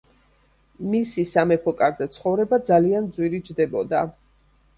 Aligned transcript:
მისი 0.93 1.25
სამეფო 1.31 1.73
კარზე 1.81 2.07
ცხოვრება 2.15 2.59
ძალიან 2.71 3.11
ძვირი 3.19 3.43
ჯდებოდა. 3.51 4.03